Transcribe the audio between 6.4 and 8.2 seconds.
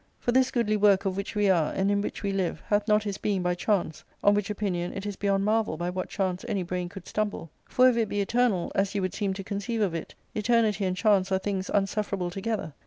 any brain could stumble. For if it be